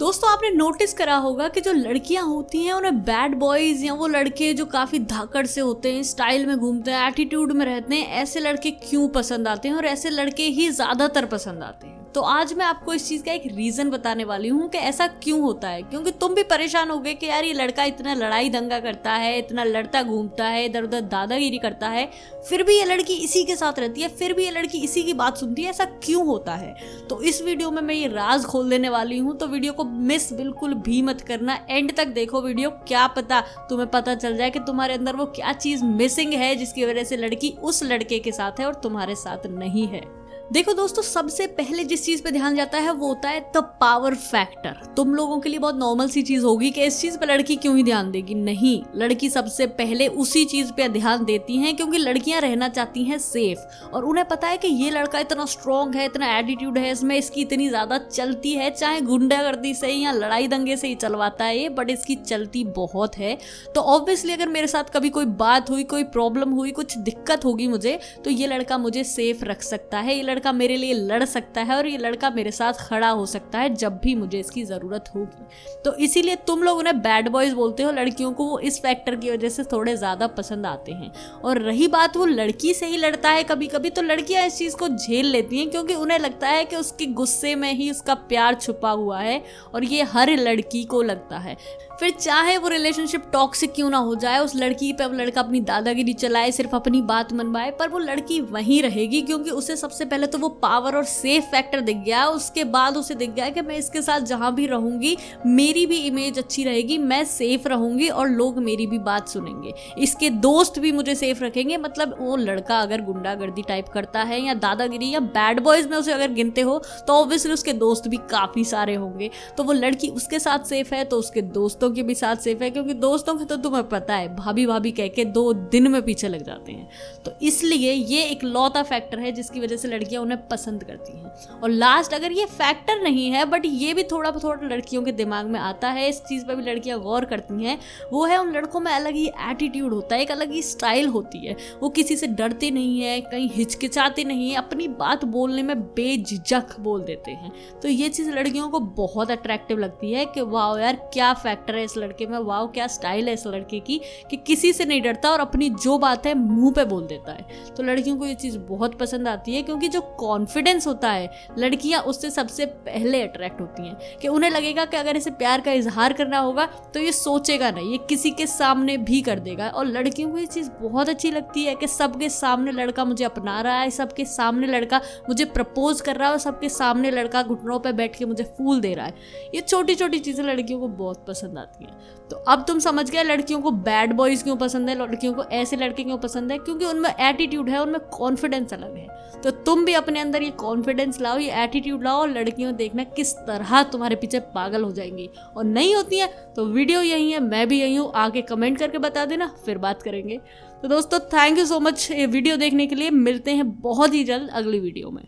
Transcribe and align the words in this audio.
दोस्तों, 0.00 0.28
आपने 0.30 0.50
नोटिस 0.50 0.92
करा 0.94 1.14
होगा 1.16 1.46
कि 1.48 1.60
जो 1.60 1.72
लड़कियाँ 1.72 2.24
होती 2.26 2.58
हैं, 2.58 2.72
उन्हें 2.72 3.00
बैड 3.04 3.34
बॉयज़ 3.38 3.84
या 3.84 3.94
वो 3.94 4.06
लड़के 4.06 4.52
जो 4.54 4.64
काफ़ी 4.66 4.98
धाकड़ 5.06 5.44
से 5.46 5.60
होते 5.60 5.92
हैं 5.94 6.02
स्टाइल 6.04 6.46
में 6.46 6.56
घूमते 6.56 6.90
हैं 6.90 7.06
एटीट्यूड 7.08 7.52
में 7.52 7.64
रहते 7.66 7.94
हैं, 7.94 8.06
ऐसे 8.22 8.40
लड़के 8.40 8.70
क्यों 8.80 9.08
पसंद 9.10 9.48
आते 9.48 9.68
हैं 9.68 9.76
और 9.76 9.86
ऐसे 9.86 10.10
लड़के 10.10 10.42
ही 10.48 10.68
ज़्यादातर 10.70 11.26
पसंद 11.26 11.62
आते 11.62 11.86
हैं? 11.86 11.99
तो 12.14 12.20
आज 12.20 12.52
मैं 12.52 12.64
आपको 12.64 12.94
इस 12.94 13.06
चीज़ 13.08 13.22
का 13.22 13.32
एक 13.32 13.42
रीज़न 13.46 13.90
बताने 13.90 14.24
वाली 14.24 14.48
हूँ 14.48 14.68
कि 14.68 14.78
ऐसा 14.78 15.06
क्यों 15.22 15.40
होता 15.40 15.68
है। 15.68 15.82
क्योंकि 15.82 16.10
तुम 16.10 16.34
भी 16.34 16.42
परेशान 16.42 16.90
हो 16.90 16.98
गए 16.98 17.12
कि 17.14 17.26
यार 17.26 17.44
ये 17.44 17.52
लड़का 17.52 17.84
इतना 17.84 18.14
लड़ाई 18.14 18.48
दंगा 18.50 18.80
करता 18.80 19.12
है, 19.12 19.38
इतना 19.38 19.64
लड़ता 19.64 20.02
घूमता 20.02 20.46
है, 20.46 20.64
इधर 20.66 20.84
उधर 20.84 21.00
दादागिरी 21.00 21.58
करता 21.58 21.88
है, 21.88 22.08
फिर 22.48 22.62
भी 22.62 22.78
ये 22.78 22.84
लड़की 22.84 23.14
इसी 23.14 23.44
के 23.44 23.56
साथ 23.56 23.78
रहती 23.78 24.00
है, 24.00 24.08
फिर 24.08 24.32
भी 24.32 24.44
ये 24.44 24.50
लड़की 24.50 24.78
इसी 24.78 25.02
की 25.02 25.12
बात 25.12 25.36
सुनती 25.36 25.62
है, 25.62 25.70
ऐसा 25.70 25.84
क्यों 25.84 26.26
होता 26.26 26.54
है? 26.54 26.74
तो 27.10 27.22
इस 27.22 27.42
वीडियो 27.42 27.70
में 27.70 27.82
मैं 27.82 27.94
ये 27.94 28.06
राज 28.06 28.44
खोल 28.44 28.70
देने 28.70 28.88
वाली 28.88 29.18
हूँ 29.18 29.36
तो 29.36 29.46
वीडियो 29.46 29.72
को 29.72 29.84
मिस 29.84 30.32
बिल्कुल 30.32 30.74
भी 30.74 31.02
मत 31.02 31.20
करना। 31.20 31.58
एंड 31.70 31.96
तक 31.96 32.06
देखो 32.10 32.40
वीडियो, 32.42 32.70
क्या 32.70 33.06
पता 33.06 33.40
तुम्हें 33.68 33.90
पता 33.90 34.14
चल 34.14 34.36
जाए 34.36 34.50
कि 34.50 34.58
तुम्हारे 34.58 34.94
अंदर 34.94 35.16
वो 35.16 35.26
क्या 35.26 35.52
चीज़ 35.52 35.84
मिसिंग 35.84 36.32
है 36.32 36.54
जिसकी 36.56 36.84
वजह 36.84 37.04
से 37.04 37.16
लड़की 37.16 37.56
उस 37.62 37.82
लड़के 37.82 38.18
के 38.18 38.32
साथ 38.32 38.60
है 38.60 38.66
और 38.66 38.74
तुम्हारे 38.74 39.14
साथ 39.16 39.46
नहीं 39.48 39.86
है। 39.86 40.19
देखो 40.50 40.72
दोस्तों, 40.72 41.02
सबसे 41.02 41.46
पहले 41.48 41.82
जिस 41.84 42.04
चीज़ 42.04 42.22
पे 42.22 42.30
ध्यान 42.30 42.56
जाता 42.56 42.78
है, 42.78 42.92
वो 42.92 43.08
होता 43.08 43.28
है 43.28 43.40
द 43.56 43.60
पावर 43.80 44.14
फैक्टर 44.14 44.76
तुम 44.96 45.14
लोगों 45.14 45.38
के 45.40 45.48
लिए 45.48 45.58
बहुत 45.58 45.76
नॉर्मल 45.76 46.08
सी 46.08 46.22
चीज़ 46.22 46.44
होगी 46.44 46.70
कि 46.70 46.84
इस 46.84 47.00
चीज़ 47.00 47.18
पे 47.18 47.26
लड़की 47.26 47.56
क्यों 47.56 47.76
ही 47.76 47.82
ध्यान 47.82 48.10
देगी? 48.10 48.34
नहीं, 48.34 48.82
लड़की 48.96 49.28
सबसे 49.30 49.66
पहले 49.78 50.08
उसी 50.22 50.44
चीज़ 50.44 50.72
पे 50.72 50.88
ध्यान 50.88 51.24
देती 51.24 51.56
हैं 51.56 51.74
क्योंकि 51.76 51.98
लड़कियाँ 51.98 52.40
रहना 52.40 52.68
चाहती 52.68 53.04
हैं 53.04 53.18
सेफ़ 53.18 53.86
और 53.86 54.04
उन्हें 54.04 54.26
पता 54.28 54.48
है 54.48 54.56
कि 54.58 54.68
ये 54.68 54.90
लड़का 54.90 55.18
इतना 55.18 55.44
स्ट्रांग 55.44 55.94
है, 55.94 56.04
इतना 56.04 56.38
एटीट्यूड 56.38 56.78
है, 56.78 56.90
इसमें 56.92 57.16
इसकी 57.16 57.40
इतनी 57.40 57.68
ज़्यादा 57.68 57.98
चलती 58.00 58.54
है, 58.54 58.70
चाहे 58.70 59.00
गुंडागर्दी 59.02 59.74
से 59.74 59.92
या 59.92 60.12
लड़ाई 60.12 60.48
दंगे 60.48 60.76
से 60.76 60.88
ही 60.88 60.94
चलवाता 60.96 61.44
है 61.44 61.58
ये 61.58 61.68
बट 61.70 61.90
इसकी 61.90 62.14
चलती 62.16 62.64
बहुत 62.76 63.18
है. 63.18 63.36
तो 63.74 63.80
ऑब्वियसली 63.94 64.32
अगर 64.32 64.48
मेरे 64.48 64.66
साथ 64.66 64.92
कभी 64.94 65.10
कोई 65.10 65.24
बात 65.38 65.70
हुई, 65.70 65.84
कोई 65.84 66.04
प्रॉब्लम 66.10 66.50
हुई, 66.50 66.70
कुछ 66.72 66.98
दिक्कत 66.98 67.44
होगी 67.44 67.68
मुझे 67.68 67.98
तो 68.24 68.30
ये 68.32 68.46
लड़का 68.46 68.78
मुझे 68.80 69.04
सेफ़ 69.06 69.44
रख 69.44 69.62
सकता 69.62 69.98
है, 69.98 70.16
ये 70.16 70.38
मेरे 70.46 70.76
लिए 70.76 70.94
लड़ 70.94 71.24
सकता 71.24 71.60
है 71.60 71.76
और 71.76 71.86
ये 71.86 71.98
लड़का 71.98 72.30
मेरे 72.30 72.50
साथ 72.50 72.72
खड़ा 72.80 73.08
हो 73.08 73.26
सकता 73.26 73.58
है 73.58 73.74
जब 73.74 73.98
भी 73.98 74.14
मुझे 74.14 74.38
इसकी 74.40 74.64
ज़रूरत 74.64 75.10
होगी। 75.14 75.46
तो 75.84 75.94
इसीलिए 75.96 76.36
तुम 76.46 76.62
लोग 76.62 76.78
उन्हें 76.78 77.00
बैड 77.02 77.28
बॉयज़ 77.28 77.54
बोलते 77.54 77.82
हो, 77.82 77.90
लड़कियों 77.90 78.32
को 78.32 78.44
वो 78.44 78.58
इस 78.60 78.80
फैक्टर 78.82 79.16
की 79.16 79.30
वजह 79.30 79.48
से 79.48 79.64
थोड़े 79.64 79.96
ज़्यादा 79.96 80.26
पसंद 80.30 80.66
आते 80.66 80.92
हैं। 80.92 81.12
और 81.40 81.60
रही 81.60 81.88
बात, 81.88 82.16
वो 82.16 82.26
लड़की 82.26 82.74
से 82.74 82.86
ही 82.86 82.96
लड़ता 82.96 83.30
है 83.30 83.42
कभी 83.44 83.66
कभी 83.66 83.90
तो 83.90 84.02
लड़कियाँ 84.02 84.46
इस 84.46 84.58
चीज़ 84.58 84.76
को 84.76 84.88
झेल 84.88 85.26
लेती 85.26 85.58
हैं 85.58 85.68
क्योंकि 85.70 85.94
उन्हें 85.96 86.18
लगता 86.18 86.48
है 86.48 86.64
कि 86.64 86.76
उसके 86.76 87.06
गुस्से 87.14 87.54
में 87.54 87.72
ही 87.72 87.90
उसका 87.90 88.14
प्यार 88.14 88.54
छुपा 88.54 88.90
हुआ 88.92 89.20
है 89.20 89.42
और 89.74 89.84
ये 89.84 90.02
हर 90.04 90.36
लड़की 90.38 90.84
को 90.84 91.02
लगता 91.02 91.38
है। 91.38 91.56
फिर 92.00 92.10
चाहे 92.10 92.56
वो 92.58 92.68
रिलेशनशिप 92.68 93.24
टॉक्सिक 93.32 93.72
क्यों 93.74 93.88
ना 93.90 93.98
हो 93.98 94.14
जाए, 94.14 94.38
उस 94.38 94.54
लड़की 94.56 94.92
पे 94.92 95.04
अब 95.04 95.14
लड़का 95.14 95.40
अपनी 95.40 95.60
दादागिरी 95.60 96.12
चलाए, 96.14 96.50
सिर्फ़ 96.52 96.74
अपनी 96.76 97.00
बात 97.02 97.32
मनवाए, 97.32 97.70
पर 97.70 97.88
वो 97.88 97.98
लड़की 97.98 98.40
वहीं 98.42 98.82
रहेगी 98.82 99.20
क्योंकि 99.22 99.50
उसे 99.50 99.76
सबसे 99.76 100.04
पहले 100.04 100.26
तो 100.30 100.38
वो 100.38 100.48
पावर 100.60 100.96
और 100.96 101.04
सेफ़ 101.06 101.44
फैक्टर 101.46 101.80
दिख 101.82 101.96
गया। 101.98 102.24
उसके 102.28 102.64
बाद 102.66 102.96
उसे 102.96 103.14
दिख 103.14 103.30
गया 103.30 103.48
कि 103.50 103.62
मैं 103.62 103.76
इसके 103.76 104.02
साथ 104.02 104.20
जहाँ 104.22 104.54
भी 104.54 104.66
रहूँगी, 104.66 105.16
मेरी 105.46 105.84
भी 105.86 105.96
इमेज 105.98 106.38
अच्छी 106.38 106.64
रहेगी, 106.64 106.98
मैं 107.00 107.24
सेफ़ 107.26 107.68
रहूँगी 107.68 108.08
और 108.08 108.28
लोग 108.30 108.58
मेरी 108.60 108.86
भी 108.86 108.98
बात 109.00 109.28
सुनेंगे। 109.28 109.72
इसके 109.98 110.30
दोस्त 110.40 110.78
भी 110.78 110.92
मुझे 110.92 111.14
सेफ़ 111.14 111.42
रखेंगे 111.44 111.76
मतलब 111.78 112.16
वो 112.20 112.36
लड़का 112.38 112.78
अगर 112.78 113.00
गुंडागर्दी 113.02 113.62
टाइप 113.62 113.88
करता 113.88 114.22
है 114.22 114.40
या 114.40 114.54
दादागिरी 114.56 115.10
या 115.10 115.20
बैड 115.20 115.60
बॉयज़ 115.60 115.88
में 115.88 115.96
उसे 115.96 116.12
अगर 116.12 116.32
गिनते 116.32 116.60
हो 116.60 116.78
तो 117.06 117.12
ऑब्वियसली 117.14 117.52
उसके 117.52 117.72
दोस्त 117.74 118.08
भी 118.08 118.16
काफ़ी 118.30 118.64
सारे 118.66 118.94
होंगे। 118.94 119.30
तो 119.56 119.64
वो 119.64 119.72
लड़की 119.72 120.08
उसके 120.10 120.38
साथ 120.38 120.64
सेफ़ 120.66 120.94
है 120.94 121.04
तो 121.04 121.18
उसके 121.18 121.42
दोस्तों 121.42 121.90
के 121.90 122.02
भी 122.02 122.14
साथ 122.14 122.36
सेफ़ 122.38 122.62
है, 122.62 122.70
क्योंकि 122.70 122.94
दोस्तों 122.96 123.34
का 123.34 123.44
तो 123.44 123.56
तुम्हें 123.58 123.88
पता 123.88 124.14
है 124.14 124.34
भाभी 124.36 124.66
भाभी 124.66 124.90
कह 124.92 125.08
के 125.08 125.24
दो 125.26 125.52
दिन 125.52 125.90
में 125.90 126.00
पीछे 126.02 126.28
लग 126.28 126.42
जाते 126.42 126.72
हैं। 126.72 126.88
तो 127.24 127.32
इसलिए 127.42 127.92
ये 127.92 128.22
एक 128.22 128.44
लौता 128.44 128.82
फैक्टर 128.84 129.18
है, 129.18 129.32
जिसकी 129.32 129.60
वजह 129.60 129.76
से 129.76 129.88
लड़कियाँ 129.88 130.19
उन्हें 130.20 130.38
पसंद 130.48 130.84
करती 130.84 131.12
हैं। 131.12 131.60
और 131.60 131.70
लास्ट 131.70 132.14
अगर 132.14 132.32
ये 132.32 132.44
फैक्टर 132.46 133.02
नहीं 133.02 133.30
है 133.30 133.44
बट 133.44 133.66
ये 133.66 133.94
भी 133.94 134.02
थोड़ा 134.02 134.30
थोड़ा 134.32 134.66
लड़कियों 134.66 135.02
के 135.02 135.12
दिमाग 135.12 135.46
में 135.46 135.58
आता 135.60 135.90
है, 135.90 136.08
इस 136.08 136.20
चीज़ 136.20 136.44
पर 136.46 136.54
भी 136.54 136.62
लड़कियाँ 136.62 136.98
गौर 137.00 137.24
करती 137.24 137.64
हैं, 137.64 137.78
वो 138.12 138.24
है 138.24 138.38
उन 138.38 138.52
लड़कों 138.52 138.80
में 138.80 138.90
अलग 138.92 139.14
ही 139.14 139.26
एटीट्यूड 139.40 139.92
होता 139.94 140.16
है, 140.16 140.22
एक 140.22 140.30
अलग 140.30 140.52
ही 140.52 140.62
स्टाइल 140.62 141.08
होती 141.08 141.46
है। 141.46 141.56
वो 141.80 141.88
किसी 141.90 142.16
से 142.16 142.26
डरते 142.26 142.70
नहीं 142.70 143.00
है, 143.00 143.20
कहीं 143.20 143.48
हिचकिचाते 143.50 144.24
नहीं 144.24 144.50
है, 144.50 144.56
अपनी 144.56 144.88
बात 144.88 145.24
बोलने 145.24 145.62
में 145.62 145.80
बेझिझक 145.80 146.78
बोल 146.80 147.02
देते 147.02 147.30
हैं। 147.30 147.52
तो 147.82 147.88
ये 147.88 148.08
चीज़ 148.08 148.30
लड़कियों 148.30 148.68
को 148.68 148.80
बहुत 148.80 149.30
अट्रैक्टिव 149.30 149.78
लगती 149.78 150.12
है 150.12 150.24
कि 150.24 150.40
वाह 150.40 150.78
यार, 150.80 150.96
क्या 151.12 151.32
फैक्टर 151.34 151.76
है 151.76 151.84
इस 151.84 151.96
लड़के 151.96 152.26
में 152.26 152.38
वाह 152.38 152.66
क्या 152.66 152.86
स्टाइल 152.86 153.28
है 153.28 153.34
इस 153.34 153.46
लड़के 153.46 153.80
की, 153.80 154.00
कि 154.30 154.36
किसी 154.36 154.72
से 154.72 154.84
नहीं 154.84 155.02
डरता 155.02 155.30
और 155.30 155.40
अपनी 155.40 155.70
जो 155.82 155.98
बात 155.98 156.26
है 156.26 156.34
मुँह 156.34 156.72
पे 156.72 156.84
बोल 156.84 157.06
देता 157.06 157.32
है। 157.32 157.46
तो 157.76 157.82
लड़कियों 157.82 158.16
को 158.16 158.26
ये 158.26 158.34
चीज़ 158.34 158.58
बहुत 158.58 158.98
पसंद 158.98 159.28
आती 159.28 159.54
है, 159.54 159.62
क्योंकि 159.62 159.88
जो 159.88 159.99
कॉन्फिडेंस 160.18 160.86
होता 160.86 161.10
है, 161.10 161.30
लड़कियाँ 161.58 162.00
उससे 162.02 162.30
सबसे 162.30 162.66
पहले 162.66 163.22
अट्रैक्ट 163.22 163.60
होती 163.60 163.86
हैं 163.88 164.18
कि 164.22 164.28
उन्हें 164.28 164.50
लगेगा 164.50 164.84
कि 164.84 164.96
अगर 164.96 165.16
इसे 165.16 165.30
प्यार 165.32 165.60
का 165.60 165.72
इजहार 165.72 166.12
करना 166.12 166.38
होगा 166.38 166.66
तो 166.94 167.00
ये 167.00 167.12
सोचेगा 167.12 167.70
नहीं, 167.70 167.90
ये 167.92 167.98
किसी 168.08 168.30
के 168.30 168.46
सामने 168.46 168.96
भी 168.98 169.20
कर 169.20 169.38
देगा। 169.38 169.68
और 169.70 169.86
लड़कियों 169.86 170.30
को 170.30 170.38
ये 170.38 170.46
चीज़ 170.46 170.70
बहुत 170.80 171.08
अच्छी 171.08 171.30
लगती 171.30 171.64
है 171.64 171.74
कि 171.74 171.86
सबके 171.88 172.28
सामने 172.30 172.72
लड़का 172.72 173.04
मुझे 173.04 173.24
अपना 173.24 173.60
रहा 173.60 173.80
है, 173.80 173.90
सबके 173.90 174.24
सामने 174.26 174.66
लड़का 174.66 175.00
मुझे 175.28 175.44
प्रपोज 175.46 176.00
कर 176.00 176.16
रहा 176.16 176.28
है 176.28 176.32
और 176.32 176.38
सबके 176.38 176.68
सामने 176.68 177.10
लड़का 177.10 177.42
घुटनों 177.42 177.78
पर 177.78 177.92
बैठ 177.92 178.16
के 178.16 178.24
मुझे 178.24 178.44
फूल 178.58 178.80
दे 178.80 178.94
रहा 178.94 179.06
है। 179.06 179.14
ये 179.54 179.60
छोटी 179.60 179.94
छोटी 179.94 180.18
चीज़ें 180.18 180.44
लड़कियों 180.44 180.80
को 180.80 180.88
बहुत 180.88 181.24
पसंद 181.28 181.58
आती 181.58 181.84
हैं। 181.84 181.98
तो 182.30 182.36
अब 182.48 182.64
तुम 182.68 182.78
समझ 182.78 183.08
गए, 183.10 183.22
लड़कियों 183.22 183.60
को 183.60 183.70
बैड 183.70 184.12
बॉयज़ 184.12 184.42
क्यों 184.44 184.56
पसंद 184.56 184.88
है, 184.88 184.94
लड़कियों 184.98 185.32
को 185.34 185.44
ऐसे 185.44 185.76
लड़के 185.76 186.04
क्यों 186.04 186.18
पसंद 186.18 186.52
है? 186.52 186.58
क्योंकि 186.58 186.84
उनमें 186.84 187.10
एटीट्यूड 187.10 187.68
है, 187.68 187.82
उनमें 187.82 188.00
कॉन्फिडेंस 188.10 188.72
अलग 188.72 188.96
है। 188.96 189.06
तो 189.42 189.50
तुम 189.50 189.84
भी 189.84 189.89
अपने 189.94 190.20
अंदर 190.20 190.42
ये 190.42 190.50
कॉन्फिडेंस 190.58 191.20
लाओ, 191.20 191.38
ये 191.38 191.62
एटीट्यूड 191.62 192.04
लाओ 192.04 192.20
और 192.20 192.30
लड़कियों 192.30 192.74
देखना 192.76 193.04
किस 193.06 193.32
तरह 193.46 193.82
तुम्हारे 193.82 194.16
पीछे 194.16 194.40
पागल 194.54 194.84
हो 194.84 194.90
जाएँगी। 194.92 195.28
और 195.56 195.64
नहीं 195.64 195.94
होती 195.94 196.18
है 196.18 196.28
तो 196.56 196.64
वीडियो 196.66 197.02
यही 197.02 197.30
है, 197.32 197.40
मैं 197.40 197.66
भी 197.68 197.80
यही 197.80 197.94
हूँ। 197.94 198.10
आगे 198.16 198.42
कमेंट 198.42 198.78
करके 198.78 198.98
बता 198.98 199.24
देना, 199.24 199.52
फिर 199.66 199.78
बात 199.78 200.02
करेंगे। 200.02 200.40
तो 200.82 200.88
दोस्तों 200.88 201.18
थैंक 201.28 201.58
यू 201.58 201.66
सो 201.66 201.80
मच 201.80 202.10
ये 202.10 202.26
वीडियो 202.28 202.56
देखने 202.56 202.86
के 202.86 202.94
लिए। 202.94 203.10
मिलते 203.10 203.50
हैं 203.50 203.70
बहुत 203.72 204.14
ही 204.14 204.24
जल्द 204.24 204.50
अगली 204.50 204.78
वीडियो 204.80 205.10
में। 205.10 205.22